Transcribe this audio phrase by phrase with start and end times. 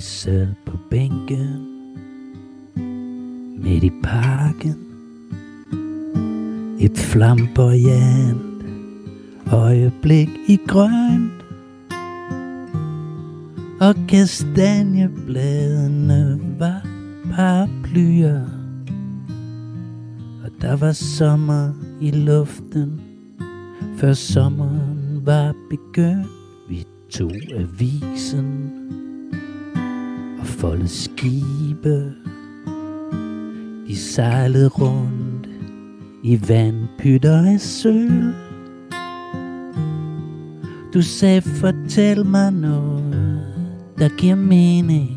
[0.00, 1.66] sad på bænken
[3.62, 4.76] midt i parken.
[6.80, 8.42] Et flamboyant
[9.52, 11.32] øjeblik i grønt.
[13.80, 16.88] Og kastanjebladene var
[17.34, 18.40] paraplyer.
[20.44, 23.00] Og der var sommer i luften,
[23.96, 26.26] før sommeren var begyndt.
[26.68, 28.70] Vi tog avisen
[30.58, 32.12] foldet skibe.
[33.88, 35.48] De sejlede rundt
[36.22, 38.34] i vandpytter af sølv.
[40.94, 43.40] Du sagde, fortæl mig noget,
[43.98, 45.10] der giver mening.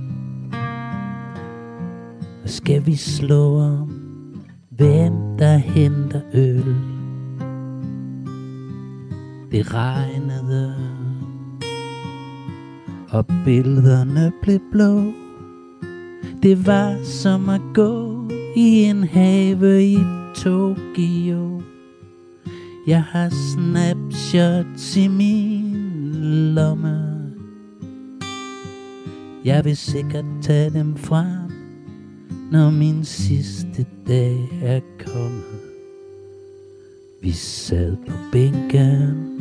[2.43, 3.91] Og skal vi slå om,
[4.69, 6.75] hvem der henter øl?
[9.51, 10.75] Det regnede,
[13.09, 15.13] og billederne blev blå.
[16.43, 19.97] Det var som at gå i en have i
[20.35, 21.61] Tokyo.
[22.87, 25.75] Jeg har snapshots i min
[26.55, 27.19] lomme.
[29.45, 31.51] Jeg vil sikkert tage dem frem,
[32.51, 35.59] når min sidste dag er kommet.
[37.21, 39.37] Vi sad på bænken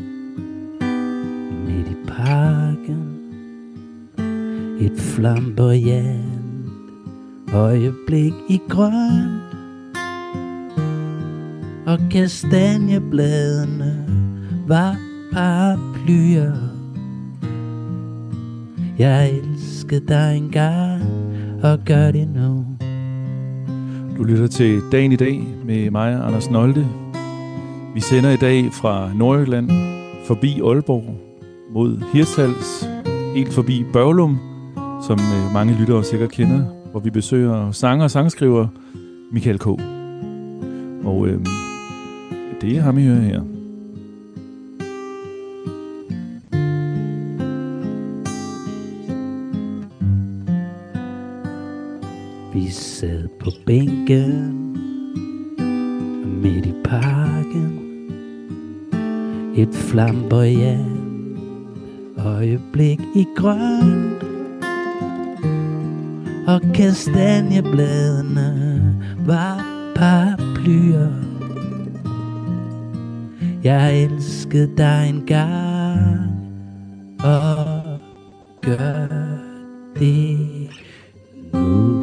[1.66, 3.18] midt i parken.
[4.80, 6.37] Et flamboyant
[7.54, 9.40] øjeblik i grøn
[11.86, 14.06] Og kastanjebladene
[14.66, 14.96] var
[15.32, 16.52] paraplyer.
[18.98, 21.02] Jeg elskede dig engang
[21.62, 22.66] og gør det nu.
[24.18, 26.86] Du lytter til Dagen i dag med mig, Anders Nolde.
[27.94, 29.70] Vi sender i dag fra Nordjylland
[30.26, 31.04] forbi Aalborg
[31.72, 32.88] mod Hirtshals,
[33.34, 34.38] helt forbi Børglum,
[35.06, 38.66] som øh, mange lyttere sikkert kender, hvor vi besøger sanger og sangskriver
[39.32, 39.66] Michael K.
[41.04, 41.46] Og øh,
[42.60, 43.42] det er ham, I hører her.
[52.54, 54.54] Vi sad på bænken
[56.42, 57.78] midt i parken.
[59.56, 60.98] Et flamboyant
[62.18, 64.17] øjeblik i grøn
[66.48, 68.48] og kastanjebladene
[69.26, 69.64] var
[69.96, 71.12] paraplyer.
[73.64, 76.30] Jeg elskede dig engang
[77.24, 77.82] og
[78.62, 79.06] gør
[79.98, 80.70] det
[81.52, 81.97] nu.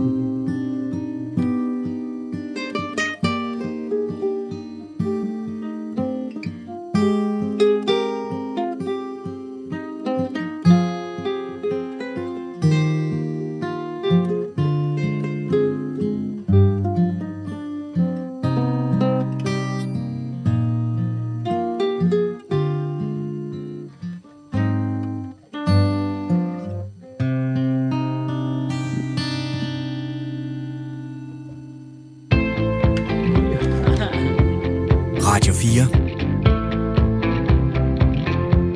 [35.66, 35.86] 4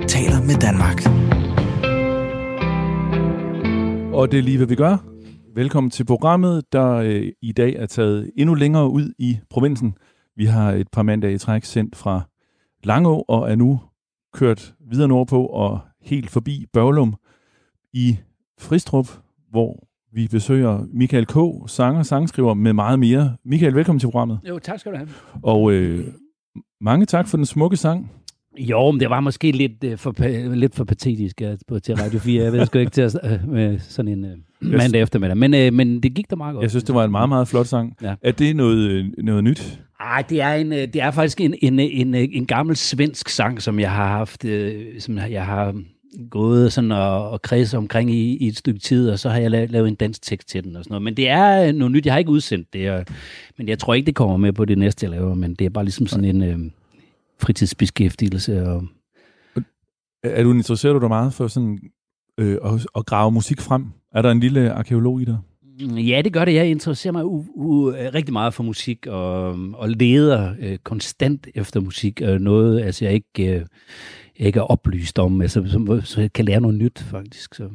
[0.07, 0.99] taler med Danmark.
[4.13, 4.97] Og det er lige, hvad vi gør.
[5.55, 9.97] Velkommen til programmet, der øh, i dag er taget endnu længere ud i provinsen.
[10.35, 12.21] Vi har et par mandage i træk sendt fra
[12.83, 13.79] Langå og er nu
[14.33, 17.15] kørt videre nordpå og helt forbi Børglum
[17.93, 18.17] i
[18.59, 19.07] Fristrup,
[19.51, 23.35] hvor vi besøger Michael K., sanger, sangskriver med meget mere.
[23.45, 24.39] Michael, velkommen til programmet.
[24.49, 25.09] Jo, tak skal du have.
[25.43, 26.07] Og øh,
[26.81, 28.11] mange tak for den smukke sang.
[28.57, 30.13] Jo, men det var måske lidt, øh, for,
[30.55, 32.43] lidt for patetisk ja, på, til Radio 4.
[32.43, 35.37] Jeg ved sgu ikke til at, øh, med sådan en øh, mandag eftermiddag.
[35.37, 36.63] Men, øh, men det gik da meget godt.
[36.63, 37.97] Jeg synes, det var en meget, meget flot sang.
[38.01, 38.15] Ja.
[38.21, 39.79] Er det noget, øh, noget nyt?
[39.99, 43.29] Ej, det er, en, øh, det er faktisk en, en, en, øh, en gammel svensk
[43.29, 45.81] sang, som jeg har haft, øh, som jeg har
[46.29, 49.51] gået sådan og, og kredset omkring i, i et stykke tid, og så har jeg
[49.51, 51.03] lavet, lavet en dansk tekst til den og sådan noget.
[51.03, 52.05] Men det er øh, noget nyt.
[52.05, 53.05] Jeg har ikke udsendt det, og,
[53.57, 55.69] men jeg tror ikke, det kommer med på det næste, jeg laver, men det er
[55.69, 56.59] bare ligesom sådan en øh,
[57.41, 58.63] fritidsbeskæftigelse.
[58.67, 58.83] Og,
[60.23, 61.79] Er du interesseret du dig meget for sådan
[62.37, 63.85] øh, at, at grave musik frem?
[64.13, 65.37] Er der en lille arkeolog i dig?
[65.81, 66.53] Ja, det gør det.
[66.53, 71.79] Jeg interesserer mig u- u- rigtig meget for musik og, og leder øh, konstant efter
[71.79, 72.21] musik.
[72.21, 73.65] Og noget, altså jeg ikke, øh,
[74.39, 77.55] ikke er oplyst om, altså, så, så jeg kan lære noget nyt faktisk.
[77.55, 77.69] Så.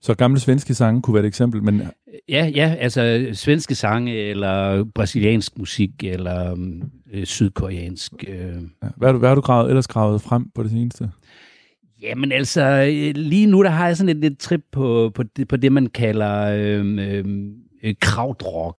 [0.00, 1.82] Så gamle svenske sange kunne være et eksempel, men
[2.28, 6.56] Ja, ja, altså svenske sange, eller brasiliansk musik, eller
[7.12, 8.12] øh, sydkoreansk.
[8.28, 8.36] Øh.
[8.82, 11.10] ja, hvad, har du, hvad har du gravet, ellers gravet frem på det seneste?
[12.02, 15.48] Jamen altså, øh, lige nu der har jeg sådan et lidt trip på, på, det,
[15.48, 18.72] på det, man kalder øhm, øhm, øh, krautrock,